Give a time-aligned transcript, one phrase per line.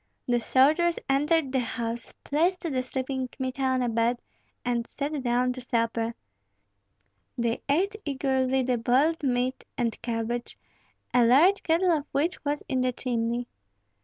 [0.27, 4.19] The soldiers entered the house, placed the sleeping Kmita on a bed,
[4.65, 6.15] and sat down to supper.
[7.37, 10.57] They ate eagerly the boiled meat and cabbage,
[11.13, 13.45] a large kettle of which was in the chimney.